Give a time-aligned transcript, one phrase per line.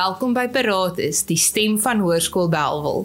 [0.00, 3.02] Welkom by Paraat is die stem van Hoërskool Belwel.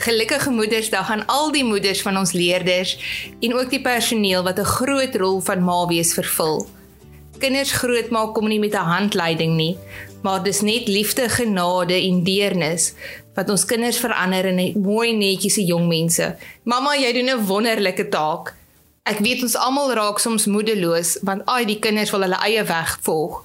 [0.00, 2.94] Gelukkige Moedersdag aan al die moeders van ons leerders
[3.44, 6.64] en ook die personeel wat 'n groot rol van ma wees vervul.
[7.38, 9.76] Kinders grootmaak kom nie met 'n handleiding nie,
[10.22, 12.94] maar dis net liefde, genade en deernis
[13.34, 16.36] wat ons kinders verander in mooi netjiese jong mense.
[16.62, 18.54] Mamma, jy doen 'n wonderlike taak.
[19.04, 22.98] Ek weet ons almal raak soms moedeloos want ai die kinders wil hulle eie weg
[23.02, 23.44] volg.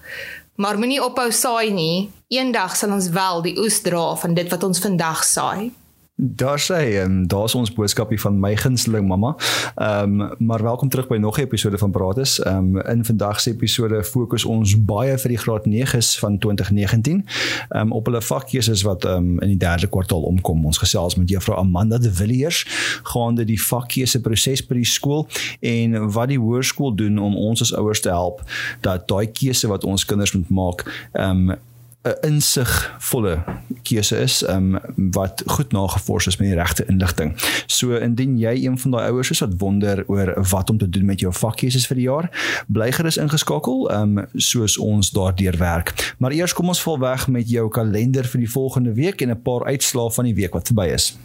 [0.59, 2.09] Maar moenie ophou saai nie.
[2.27, 5.69] Eendag sal ons wel die oes dra van dit wat ons vandag saai.
[6.21, 9.35] Daar sê en daar's ons boodskapie van my gunsteling mamma.
[9.75, 12.39] Ehm um, maar welkom terug by nog 'n episode van Prates.
[12.39, 17.25] Ehm um, in vandag se episode fokus ons baie vir die graad 9s van 2019
[17.69, 20.65] ehm um, op hulle vakkeuses wat ehm um, in die derde kwartaal omkom.
[20.65, 22.65] Ons gesels met juffrou Amanda de Villiers
[23.03, 25.27] gaande die vakkeuse proses by die skool
[25.59, 28.43] en wat die hoërskool doen om ons as ouers te help
[28.81, 31.57] dat daai keuse wat ons kinders moet maak ehm um,
[32.01, 33.43] 'n insigvolle
[33.83, 37.33] keuse is um, wat goed nagevors is met die regte inligting.
[37.65, 41.05] So indien jy een van daai ouers is wat wonder oor wat om te doen
[41.05, 42.29] met jou vakkeuses vir die jaar,
[42.67, 46.15] bly gerus ingeskakel, um, soos ons daardeur werk.
[46.17, 49.41] Maar eers kom ons val weg met jou kalender vir die volgende week en 'n
[49.41, 51.17] paar uitslae van die week wat verby is.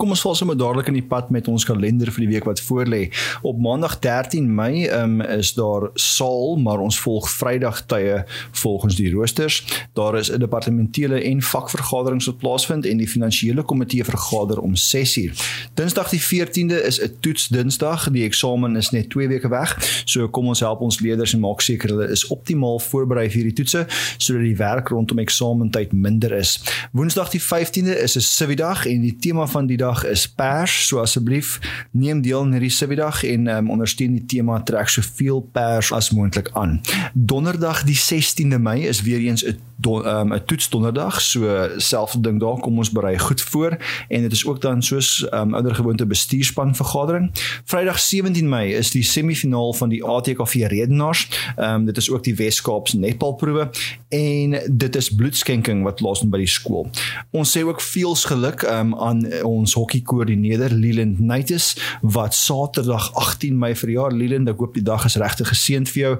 [0.00, 2.60] Kom ons val sommer dadelik in die pad met ons kalender vir die week wat
[2.64, 3.00] voorlê.
[3.46, 8.22] Op Maandag 13 Mei um, is daar saal, maar ons volg Vrydag tye
[8.62, 9.60] volgens die roosters.
[9.98, 15.32] Daar is 'n departementele en vakvergaderings wat plaasvind en die finansiële komitee vergader om 6uur.
[15.74, 18.10] Dinsdag die 14de is 'n toets Dinsdag.
[18.10, 20.02] Die eksamen is net 2 weke weg.
[20.04, 23.64] So kom ons help ons leerders en maak seker hulle is optimaal voorberei vir hierdie
[23.64, 26.60] toetse sodat die werk rondom eksamentyd minder is.
[26.92, 30.86] Woensdag die 15de is 'n Cividag en die tema van die dag dag is pers,
[30.86, 31.58] so asseblief
[31.90, 36.52] neem deel aan hierdie Sividag en um, ondersteun die tema trek soveel pers as moontlik
[36.58, 36.78] aan.
[37.14, 42.40] Donderdag die 16de Mei is weer eens 'n 'n um, toets donderdag, so selfde ding
[42.40, 43.76] daar kom ons berei goed voor
[44.08, 47.30] en dit is ook dan soos um, ouer gewoonte bestuurspan vergadering.
[47.64, 51.28] Vrydag 17 Mei is die semifinaal van die ATKV redenaars.
[51.56, 53.70] Um, dit is ook die Wes-Kaapse netbalproewe
[54.08, 56.90] en dit is bloedskenking wat laasend by die skool.
[57.30, 63.76] Ons sê ook veel geluk um, aan ons hockeykoördineerder Leland Knightus wat Saterdag 18 Mei
[63.76, 64.12] verjaar.
[64.12, 66.12] Leland, ek hoop die dag is regtig geseënd vir jou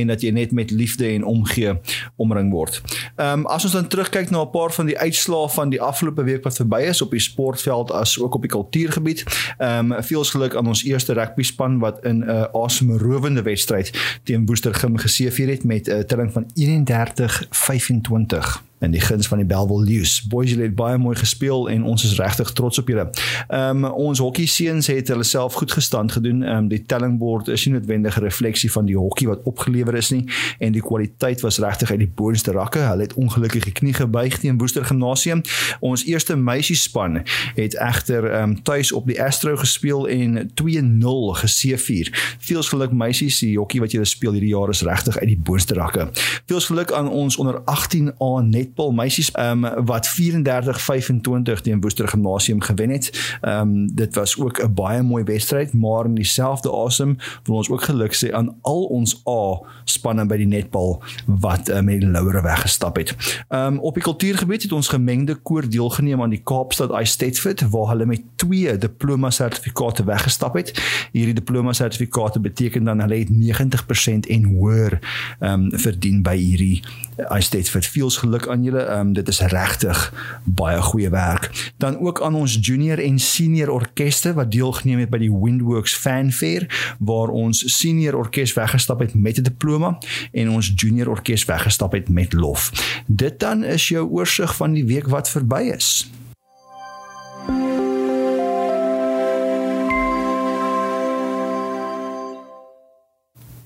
[0.00, 1.76] en dat jy net met liefde en omgee
[2.16, 2.80] omring word.
[3.16, 6.24] Ehm um, as ons dan terugkyk na 'n paar van die uitslae van die afgelope
[6.24, 9.24] week wat verby is op die sportveld as ook op die kultuurgebied.
[9.58, 14.20] Ehm um, veel geluk aan ons eerste rugby span wat in 'n uh, asemrowende wedstryd
[14.24, 19.46] teen Woestergem geseëvier het met 'n uh, telling van 31-25 en die guns van die
[19.46, 20.22] Belwel Lions.
[20.22, 23.10] Boys het baie mooi gespeel en ons is regtig trots op julle.
[23.48, 26.42] Ehm um, ons hokkie seuns het hulle self goed gestand gedoen.
[26.42, 30.10] Ehm um, die tellingbord is nie noodwendig 'n refleksie van die hokkie wat opgelewer is
[30.10, 30.24] nie
[30.58, 32.78] en die kwaliteit was regtig uit die boonste rakke.
[32.78, 35.42] Hulle het ongelukkig die knie gebuig teen Woester Gimnasium.
[35.80, 37.22] Ons eerste meisiespan
[37.54, 42.36] het egter ehm um, tuis op die Astro gespeel en 2-0 geseëvier.
[42.38, 45.74] Veels geluk meisies, die hokkie wat julle speel hierdie jaar is regtig uit die boonste
[45.74, 46.10] rakke.
[46.46, 52.60] Veels geluk aan ons onder 18A net netbal meisies um, wat 34-25 teen Woester Gimnasium
[52.60, 53.38] gewen het.
[53.40, 57.70] Ehm um, dit was ook 'n baie mooi wedstryd, maar in dieselfde asem wil ons
[57.70, 62.08] ook geluk sê aan al ons A spanne by die netbal wat uh, met die
[62.08, 63.14] laure weggestap het.
[63.48, 67.68] Ehm um, op die kultuurgebied het ons gemengde koor deelgeneem aan die Kaapstad Ice Statefit
[67.68, 70.72] waar hulle met twee diploma sertifikate weggestap het.
[71.12, 74.98] Hierdie diploma sertifikate beteken dan hulle het 90% en hoër
[75.40, 76.82] ehm um, verdien by hierdie
[77.16, 77.86] Ice Statefit.
[77.86, 78.82] Veels geluk aan aan julle.
[78.82, 80.12] Ehm um, dit is regtig
[80.44, 81.72] baie goeie werk.
[81.76, 86.68] Dan ook aan ons junior en senior orkeste wat deelgeneem het by die Windworks Fanfare
[86.98, 89.98] waar ons senior orkes weggestap het met 'n diploma
[90.32, 92.72] en ons junior orkes weggestap het met lof.
[93.06, 96.10] Dit dan is jou oorsig van die week wat verby is.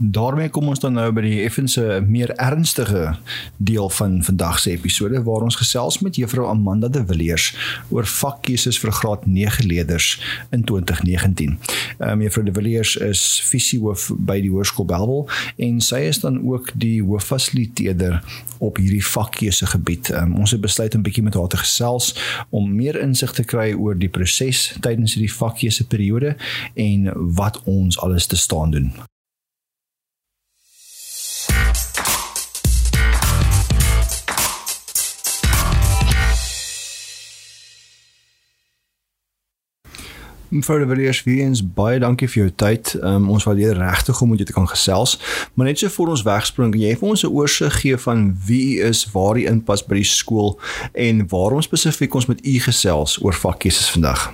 [0.00, 3.18] Daarmee kom ons dan nou by die effense meer ernstige
[3.56, 7.50] deel van vandag se episode waar ons gesels met juffrou Amanda de Villiers
[7.92, 10.14] oor vakkeuses vir graad 9 leerders
[10.56, 11.58] in 2019.
[11.98, 15.28] Ehm um, juffrou de Villiers is fisiehoof by die Hoërskool Belwel
[15.60, 18.22] en sy is dan ook die hooffasiliteerder
[18.58, 20.08] op hierdie vakkeuse gebied.
[20.16, 22.14] Um, ons het besluit 'n bietjie met haar te gesels
[22.48, 26.36] om meer insig te kry oor die proses tydens hierdie vakkeuse periode
[26.74, 28.92] en wat ons alles te staan doen.
[40.50, 42.96] Mevrou de Villiers, weer eens baie dankie vir jou tyd.
[43.06, 45.12] Um, ons waardeer regtig om met jou te kan gesels.
[45.54, 48.82] Maar net so voor ons wegspring, jy vir ons 'n oorsig gee van wie u
[48.88, 50.58] is, waar u inpas by die skool
[50.92, 54.32] en waarom spesifiek ons met u gesels oor vakkeuses vandag?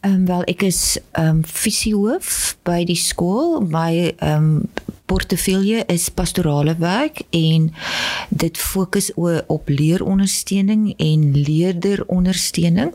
[0.00, 3.60] Ehm um, wel ek is ehm um, fisiehoof by die skool.
[3.60, 4.68] My ehm um,
[5.10, 7.72] portefeulje is pastorale werk en
[8.28, 9.10] dit fokus
[9.46, 12.94] op leerondersteuning en leerderondersteuning.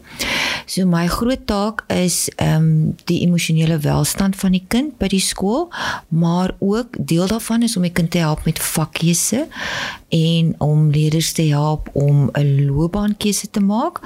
[0.66, 5.22] So my groot taak is ehm um, die emosionele welstand van die kind by die
[5.22, 5.68] skool,
[6.08, 9.46] maar ook deel daarvan is om die kind te help met vakkeuse
[10.10, 14.00] en om leerders te help om 'n loopbaankeuse te maak.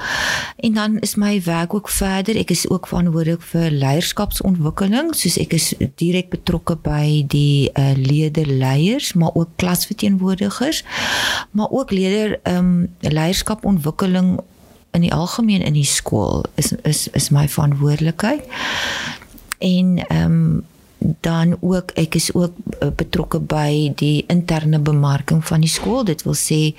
[0.57, 2.35] En dan is my werk ook verder.
[2.35, 9.13] Ek is ook verantwoordelik vir leierskapsontwikkeling, soos ek is direk betrokke by die uh, leerderleiers,
[9.13, 10.83] maar ook klasverteenwoordigers,
[11.51, 14.39] maar ook leerder ehm um, leierskapontwikkeling
[14.91, 18.43] in die algemeen in die skool is is is my verantwoordelikheid.
[19.57, 20.65] En ehm um,
[21.19, 26.03] dan ook ek is ook uh, betrokke by die interne bemarking van die skool.
[26.03, 26.75] Dit wil sê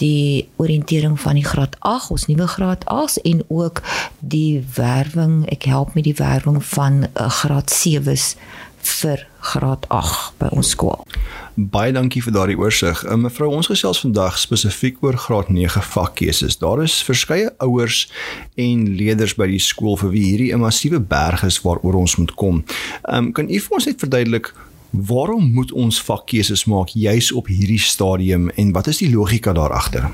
[0.00, 3.82] die oriëntering van die graad 8, ons nuwe graad 8 en ook
[4.18, 5.44] die werwing.
[5.52, 8.34] Ek help met die werwing van uh, graad 7s
[8.82, 11.06] vir graad 8 by ons skool.
[11.54, 13.00] Baie dankie vir daardie oorsig.
[13.04, 16.58] Uh, mevrou, ons gesels vandag spesifiek oor graad 9 vakkeuses.
[16.60, 18.06] Daar is verskeie ouers
[18.54, 22.34] en leerders by die skool vir wie hierdie 'n massiewe berg is waaroor ons moet
[22.34, 22.64] kom.
[23.08, 24.54] Ehm um, kan u vir ons net verduidelik
[24.90, 29.72] waarom moet ons vakkeuses maak juis op hierdie stadium en wat is die logika daar
[29.72, 30.10] agter?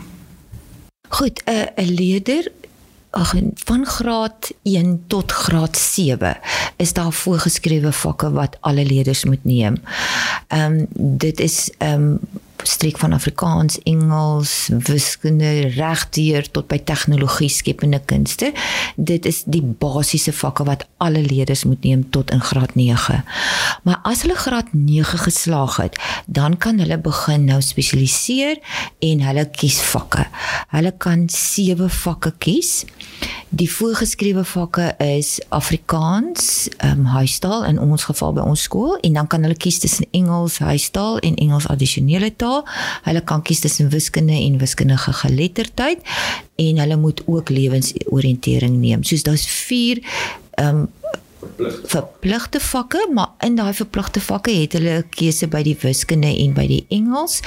[1.08, 2.52] Goed, 'n uh, 'n leerder
[3.14, 6.38] ag van graad 1 tot graad 7
[6.76, 9.82] is daar voorgeskrewe vakke wat alle leerders moet neem.
[10.48, 10.86] Ehm um,
[11.18, 12.20] dit is ehm um,
[12.62, 18.52] streek van Afrikaans, Engels, wiskunde, regdeur tot by tegnologie, skepende kunste.
[18.96, 23.24] Dit is die basiese vakke wat alle leerders moet neem tot in graad 9.
[23.84, 28.60] Maar as hulle graad 9 geslaag het, dan kan hulle begin nou spesialiseer
[28.98, 30.26] en hulle kies vakke.
[30.74, 32.84] Hulle kan 7 vakke kies.
[33.54, 39.12] Die voorgeskrewe vakke is Afrikaans, ehm um, huistaal in ons geval by ons skool en
[39.14, 42.43] dan kan hulle kies tussen Engels huistaal en Engels addisionele taal.
[43.04, 46.04] Hulle kan kies tussen wiskunde en wiskundige geletterdheid
[46.60, 49.04] en hulle moet ook lewensoriëntering neem.
[49.04, 50.02] Soos daar's 4
[50.54, 50.88] ehm um,
[51.84, 56.54] verpligte vakke, maar in daai verpligte vakke het hulle 'n keuse by die wiskunde en
[56.54, 57.40] by die Engels.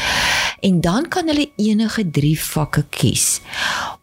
[0.61, 3.41] En dan kan hulle enige 3 vakke kies.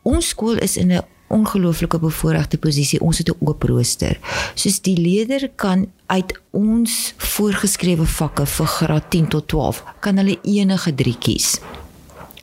[0.02, 3.00] Ons skool is in 'n ongelooflike bevoordeelde posisie.
[3.00, 4.18] Ons het 'n oop rooster.
[4.54, 10.38] Soos die leerder kan uit ons voorgeskrewe vakke vir graad 10 tot 12 kan hulle
[10.42, 11.58] enige 3 kies.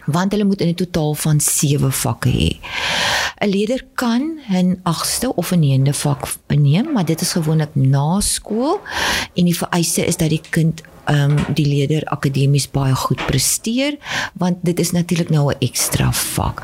[0.06, 2.60] Want hulle moet in 'n totaal van 7 vakke hê.
[3.42, 8.20] 'n Leerder kan 'n 8ste of 'n 9de vak neem, maar dit is gewoonlik na
[8.20, 8.80] skool
[9.34, 13.98] en die vereiste is dat die kind ehm um, die leerder akademies baie goed presteer
[14.34, 16.62] want dit is natuurlik nou 'n ekstra vak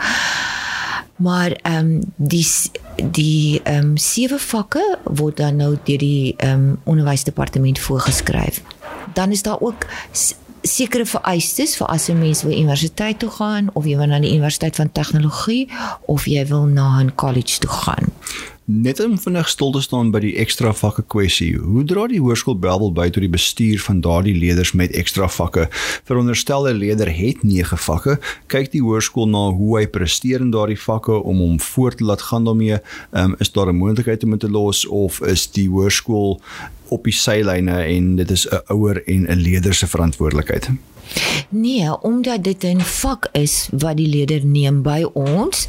[1.18, 2.48] maar ehm um, die
[3.12, 8.62] die ehm um, sewe vakke word dan nou deur die ehm um, onderwysdepartement voorgeskryf.
[9.14, 9.86] Dan is daar ook
[10.62, 14.32] sekere vereistes vir as 'n mens wil universiteit toe gaan of jy wil na die
[14.32, 15.70] universiteit van tegnologie
[16.06, 18.12] of jy wil na 'n college toe gaan.
[18.68, 21.54] Net om vinnig stil te staan by die ekstra vakke kwessie.
[21.56, 25.70] Hoe dra die hoërskool Bellville by tot die bestuur van daardie leerders met ekstra vakke?
[26.04, 28.18] Veronderstelde leerder het 9 vakke.
[28.52, 32.26] Kyk die hoërskool na hoe hy presteer in daardie vakke om hom voort te laat
[32.28, 32.82] gaan daarmee.
[33.16, 36.42] Um, is daar 'n moontlikheid om dit te los of is die hoërskool
[36.90, 40.70] op die sylyne en dit is 'n ouer en 'n leerder se verantwoordelikheid?
[41.50, 45.68] Nee, omdat dit 'n vak is wat die leerder neem by ons,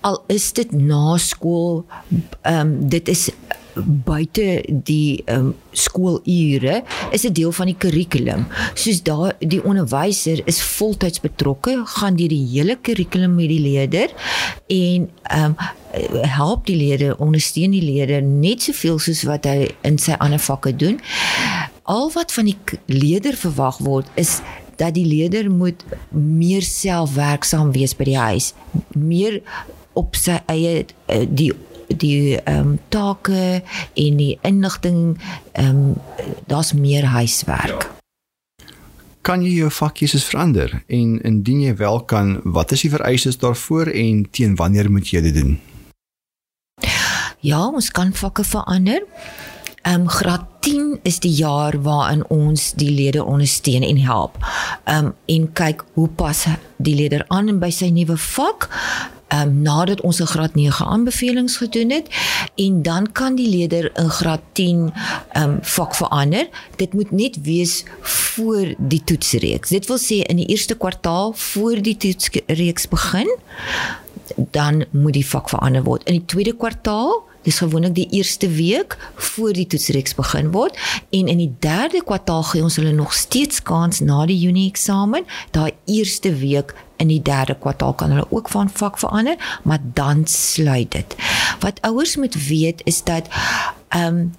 [0.00, 1.84] al is dit na skool,
[2.42, 3.30] ehm um, dit is
[3.74, 8.46] buite die um, skoolure is 'n deel van die kurrikulum.
[8.74, 14.08] Soos daar die onderwyser is voltyds betrokke, gaan deur die hele kurrikulum met die leerder
[14.66, 15.56] en ehm um,
[16.22, 20.76] help die leerder, ondersteun die leerder net soveel soos wat hy in sy ander vakke
[20.76, 21.00] doen.
[21.82, 24.38] Al wat van die leerder verwag word is
[24.76, 25.82] dat die leerder moet
[26.14, 28.52] meer selfwerksaam wees by die huis,
[28.94, 29.40] meer
[29.98, 31.50] op sy eie eh, die
[31.96, 33.62] die ehm um, take
[33.94, 35.18] en die inligting
[35.52, 35.96] ehm um,
[36.46, 37.82] daar's meer huiswerk.
[37.82, 37.98] Ja.
[39.20, 43.90] Kan jy jou vakkies verander en indien jy wel kan, wat is die vereistes daarvoor
[43.92, 45.58] en teen wanneer moet jy dit doen?
[47.44, 49.04] Ja, ons kan vakke verander.
[49.82, 54.40] Ehm um, graad 10 is die jaar waarin ons die leerder ondersteun en help.
[54.84, 58.68] Ehm um, en kyk hoe pas die leerder aan by sy nuwe vak.
[59.30, 62.06] Ehm um, nadat ons 'n graad 9 aanbevelings gedoen het
[62.54, 64.92] en dan kan die leerder in graad 10
[65.32, 66.48] ehm um, vak verander.
[66.76, 69.68] Dit moet net wees voor die toetsreeks.
[69.68, 73.38] Dit wil sê in die eerste kwartaal voor die toetsreeks begin,
[74.50, 76.02] dan moet die vak verander word.
[76.04, 80.76] In die tweede kwartaal Dis gewoonlik die eerste week voor die toetsreeks begin word
[81.10, 85.24] en in die derde kwartaal gee ons hulle nog steeds kans na die Junie eksamen.
[85.56, 90.26] Daai eerste week in die derde kwartaal kan hulle ook van vak verander, maar dan
[90.28, 91.16] sluit dit.
[91.64, 93.28] Wat ouers moet weet is dat
[93.88, 94.30] ehm um,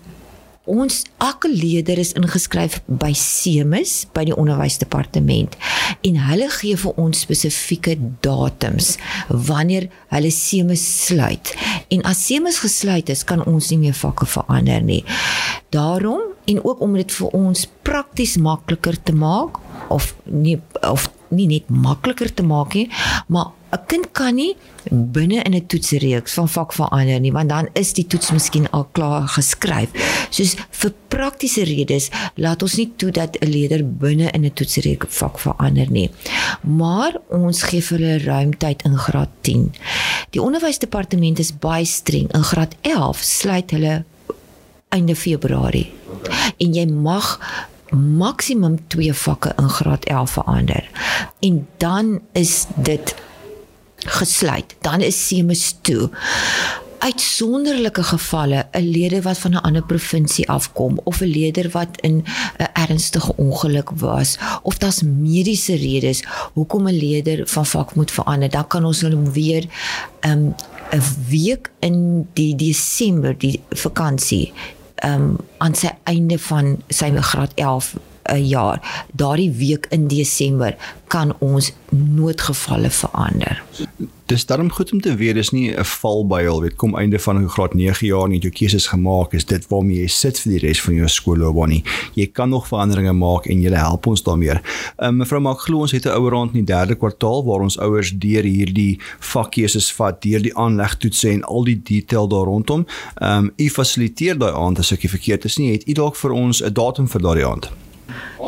[0.69, 5.55] ons elke leerder is ingeskryf by Semis by die onderwysdepartement
[6.05, 8.93] en hulle gee vir ons spesifieke datums
[9.29, 11.55] wanneer hulle Semis sluit.
[11.91, 15.01] En as Semis gesluit is, kan ons nie meer vakke verander nie.
[15.75, 19.59] Daarom en ook om dit vir ons prakties makliker te maak
[19.91, 20.57] of nie
[20.87, 22.87] of nie net makliker te maak nie,
[23.27, 24.55] maar 'n kind kan nie
[24.89, 28.87] binne in 'n toetsreeks van vak verander nie, want dan is die toets miskien al
[28.91, 29.89] klaar geskryf.
[30.29, 35.17] Soos vir praktiese redes laat ons nie toe dat 'n leerder binne in 'n toetsreeks
[35.17, 36.09] vak verander nie.
[36.61, 39.73] Maar ons gee vir hulle ruimtyd in graad 10.
[40.29, 42.33] Die onderwysdepartement is baie streng.
[42.33, 44.03] In graad 11 sluit hulle
[44.89, 45.91] einde Februarie.
[46.57, 47.39] En jy mag
[47.91, 50.89] maksimum 2 vakke in graad 11 verander.
[51.39, 53.15] En dan is dit
[54.05, 54.75] gesluit.
[54.81, 56.09] Dan is semes toe.
[57.01, 62.23] Uitsonderlike gevalle, 'n leerder wat van 'n ander provinsie afkom of 'n leerder wat in
[62.57, 68.49] 'n ernstige ongeluk was of daar's mediese redes hoekom 'n leerder van vak moet verander,
[68.49, 69.65] dan kan ons hulle weer
[70.19, 70.55] um,
[70.91, 74.53] 'n week in die Desember, die vakansie,
[75.05, 77.95] um, aan sy einde van sy graad 11
[78.31, 79.05] 'n jaar.
[79.13, 80.75] Daardie week in Desember
[81.07, 83.63] kan ons noodgevalle verander.
[84.31, 87.73] Dis daarom goed om te weet dis nie 'n valbuil weet kom einde van graad
[87.73, 90.93] 9 jaar en jou keuses gemaak is dit waarmee jy sit vir die res van
[90.93, 91.83] jou skoolloopbaan nie.
[92.13, 94.59] Jy kan nog veranderinge maak en jy help ons daarmee.
[94.97, 97.79] Um, mevrou maak glo ons het 'n ouer rond in die derde kwartaal waar ons
[97.79, 102.85] ouers deur hierdie vakkeuses vat, deur die aanlegtoetse en al die detail daar rondom.
[103.15, 106.31] Ehm um, u fasiliteer daai aand as ek verkeerd is nie, het u dalk vir
[106.31, 107.71] ons 'n datum vir daardie aand?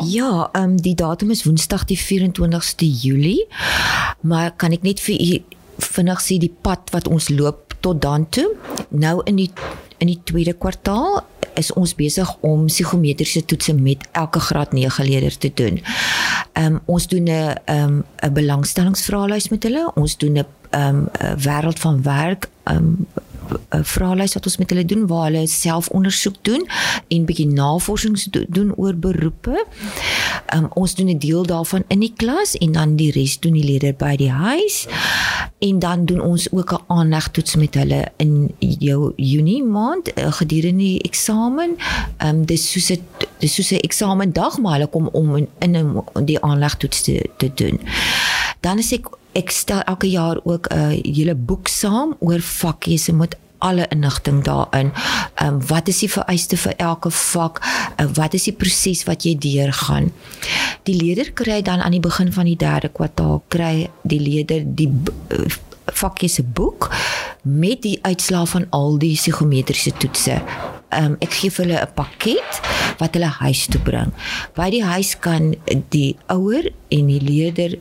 [0.04, 3.46] Ja, ehm um, die datum is Woensdag die 24ste Julie.
[4.20, 5.42] Maar kan ek net vir u
[5.78, 8.50] vinnig sê die pad wat ons loop tot dan toe?
[8.88, 9.50] Nou in die
[9.98, 11.22] in die tweede kwartaal
[11.54, 15.80] is ons besig om psigometriese toetse met elke graad 9 leerder te doen.
[16.52, 19.90] Ehm um, ons doen 'n ehm 'n belangstellingsvraelys met hulle.
[19.94, 23.33] Ons doen 'n ehm um, wêreld van werk ehm um, 'n
[23.82, 26.66] vraelys wat ons met hulle doen waar hulle self ondersoek doen
[27.08, 28.16] en bietjie navorsing
[28.48, 29.64] doen oor beroepe.
[30.54, 33.64] Um, ons doen 'n deel daarvan in die klas en dan die res doen die
[33.64, 34.86] leerders by die huis.
[35.58, 40.82] En dan doen ons ook 'n aanlegtoets met hulle in jou Junie maand uh, gedurende
[40.82, 41.76] die eksamen.
[42.18, 43.02] Ehm um, dis soos 'n
[43.38, 47.80] dis soos 'n eksamendag maar hulle kom om in, in die aanlegtoets te te doen.
[48.60, 53.10] Dan is ek ek stel elke jaar ook 'n uh, hele boek saam oor vakkies
[53.10, 54.92] met alle inligting daarin.
[55.34, 57.60] Ehm um, wat is die vereiste vir elke vak?
[58.00, 60.12] Uh, wat is die proses wat jy deurgaan?
[60.82, 64.90] Die leerder kry dan aan die begin van die derde kwartaal kry die leerder die
[65.28, 65.46] uh,
[65.92, 66.90] vakkie se boek
[67.42, 70.40] met die uitslae van al die psigometriese toetse.
[70.88, 72.60] Ehm um, ek gee vir hulle 'n pakket
[73.00, 74.12] wat hulle huis toe bring.
[74.54, 75.54] By die huis kan
[75.88, 77.78] die ouer en die leerder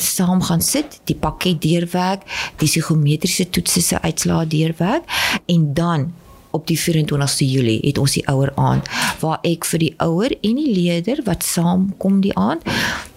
[0.00, 2.26] saam gaan sit, die pakket deurwerk,
[2.58, 5.08] die psigometriese toetse se uitslae deurwerk
[5.46, 6.12] en dan
[6.54, 8.88] op die 24ste Julie het ons die ouer aand
[9.22, 12.62] waar ek vir die ouer en die leerder wat saamkom die aand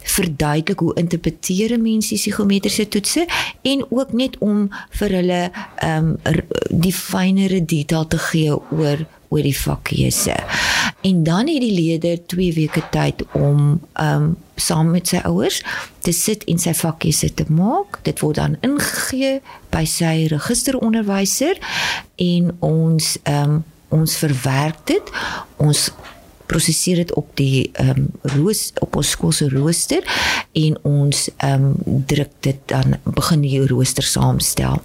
[0.07, 3.27] verduidelik hoe interpreteer mense die psigometriese toetse
[3.67, 4.65] en ook net om
[4.99, 6.41] vir hulle ehm um,
[6.87, 10.35] die fynere detail te gee oor oor die vakkeuse.
[11.03, 15.61] En dan het die leerder 2 weke tyd om ehm um, saam met sy ouers
[16.05, 18.01] te sit en sy vakkeuse te maak.
[18.07, 19.39] Dit word dan ingegee
[19.73, 21.61] by sy registeronderwyser
[22.27, 25.11] en ons ehm um, ons verwerk dit.
[25.63, 25.85] Ons
[26.47, 30.03] prosesseer dit op die ehm um, roos op ons skool se rooster
[30.59, 34.81] en ons ehm um, druk dit dan begin die rooster saamstel.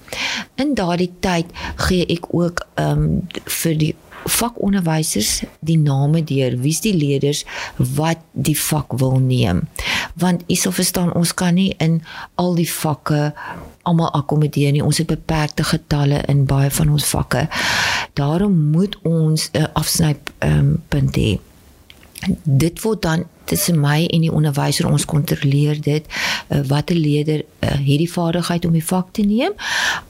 [0.63, 1.51] In daardie tyd
[1.87, 3.21] gee ek ook ehm um,
[3.63, 7.45] vir die vakonderwysers die name deur wie's die leerders
[7.77, 9.67] wat die vak wil neem?
[10.15, 12.03] Want u sal verstaan ons kan nie in
[12.35, 13.33] al die vakke
[13.83, 14.85] almal akkommodeer nie.
[14.85, 17.49] Ons het beperkte getalle in baie van ons vakke.
[18.19, 21.39] Daarom moet ons 'n afsny um, punt hê.
[22.45, 26.07] Dit word dan tussen my en die onderwyser ons kontroleer dit
[26.49, 29.53] uh, watter leerder uh, het die vaardigheid om die vak te neem.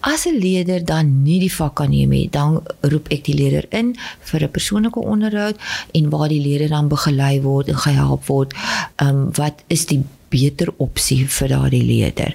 [0.00, 3.66] As 'n leerder dan nie die vak kan neem nie, dan roep ek die leerder
[3.70, 5.56] in vir 'n persoonlike onderhoud
[5.92, 8.54] en waar die leerder dan begelei word en gehelp word.
[8.96, 12.34] Ehm um, wat is die beter opsie vir daardie leerder?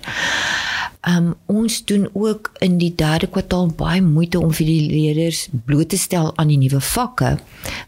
[1.08, 5.90] Um ons doen ook in die derde kwartaal baie moeite om vir die leerders bloot
[5.94, 7.38] te stel aan die nuwe vakke.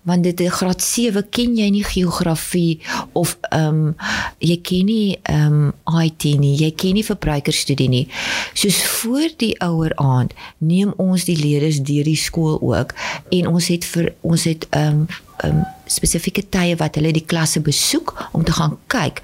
[0.07, 2.79] Want dit is graad 7 ken jy nie geografie
[3.19, 3.95] of um
[4.39, 8.05] jy ken nie um IT nie, jy ken nie verbruikerstudie nie.
[8.53, 12.95] Soos voor die ouer aand neem ons die leerders deur die skool ook
[13.35, 15.09] en ons het vir ons het um
[15.45, 19.21] um spesifieke tye wat hulle die klasse besoek om te gaan kyk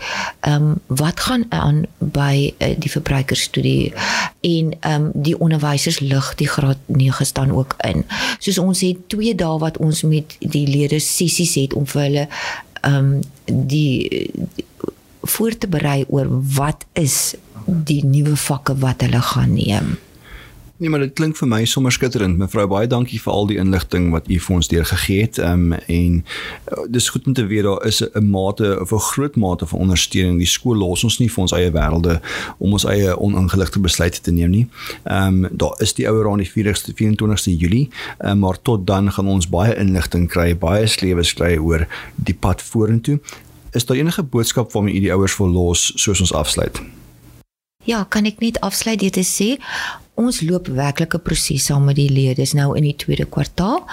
[0.49, 3.93] um wat gaan aan by uh, die verbruikerstudie
[4.47, 8.05] en um die onderwysers lig die graad 9 staan ook in.
[8.39, 12.27] Soos ons het 2 dae wat ons met die leerders sessies het om vir hulle
[12.85, 13.11] um
[13.45, 14.65] die, die
[15.25, 19.95] voor te berei oor wat is die nuwe vakke wat hulle gaan neem.
[20.77, 22.35] Nee, maar dit klink vir my sommer skitterend.
[22.35, 25.37] Mevrou, baie dankie vir al die inligting wat u vir ons deurgegee het.
[25.39, 28.99] Ehm um, en uh, dis goed om te weet daar is 'n mate of 'n
[28.99, 30.37] groot mate van ondersteuning.
[30.37, 32.19] Die skool los ons nie vir ons eie wêrelde
[32.57, 34.67] om ons eie oningeligte besluite te neem nie.
[35.03, 37.89] Ehm um, daar is die ouer aan die 24ste 24ste Julie,
[38.19, 42.61] um, maar tot dan gaan ons baie inligting kry, baie slewes kry oor die pad
[42.61, 43.19] vorentoe.
[43.71, 46.81] Is daar enige boodskap waarmee u die ouers wil los soos ons afsluit?
[47.83, 49.57] Ja, kan ek net afsluit dit te sê
[50.15, 53.83] ons loop werklik 'n proses saam met die leerders nou in die tweede kwartaal.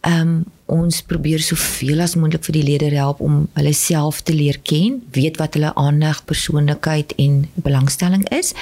[0.00, 4.34] Ehm um, ons probeer soveel as moontlik vir die leerders help om hulle self te
[4.34, 8.52] leer ken, weet wat hulle aandag, persoonlikheid en belangstelling is.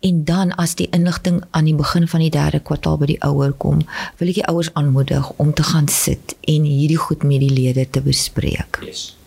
[0.00, 3.52] En dan as die inligting aan die begin van die derde kwartaal by die ouer
[3.52, 3.86] kom,
[4.18, 7.90] wil ek die ouers aanmoedig om te gaan sit en hierdie goed met die leerders
[7.90, 8.82] te bespreek.
[8.82, 9.17] Yes.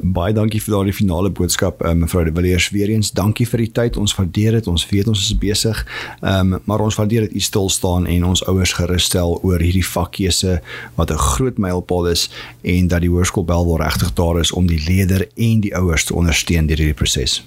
[0.00, 3.10] Baie dankie vir daardie finale boodskap uh, mevrou De Villiers weer eens.
[3.12, 3.96] Dankie vir die tyd.
[4.00, 4.66] Ons waardeer dit.
[4.66, 5.84] Ons weet ons is besig.
[6.20, 9.60] Ehm um, maar ons waardeer dit u stil staan en ons ouers gerus stel oor
[9.60, 10.60] hierdie vakkeuse
[10.96, 12.30] wat 'n groot mylpaal is
[12.62, 16.14] en dat die hoërskool Belwel regtig daar is om die leerders en die ouers te
[16.14, 17.42] ondersteun deur hierdie proses.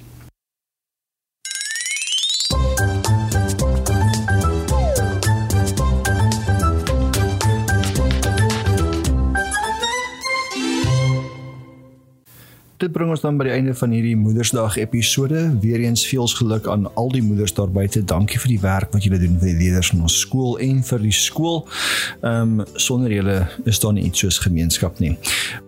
[12.83, 15.39] Dit bring ons dan by die einde van hierdie Moedersdag episode.
[15.63, 18.01] Weereens veels geluk aan al die moeders daar buite.
[18.03, 20.99] Dankie vir die werk wat julle doen vir die leerders in ons skool en vir
[21.05, 21.61] die skool.
[22.19, 23.37] Ehm um, sonder julle
[23.71, 25.13] is daar nie iets soos gemeenskap nie.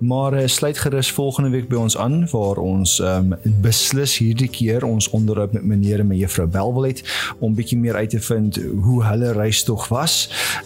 [0.04, 4.52] Maar uh, sluit gerus volgende week by ons aan waar ons ehm um, beslis hierdie
[4.52, 7.00] keer ons onderhoud met meneer en mevrou Belwel het
[7.40, 10.18] om bietjie meer uit te vind hoe hulle reis tog was.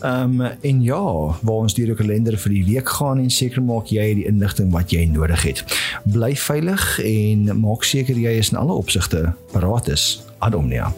[0.01, 1.05] Ehm um, en ja,
[1.45, 4.27] waar ons deur die kalender vir die week gaan en seker maak jy het die
[4.33, 5.65] inligting wat jy nodig het.
[6.09, 10.23] Bly veilig en maak seker jy is in alle opsigte paraat is.
[10.39, 10.93] Ad omnia.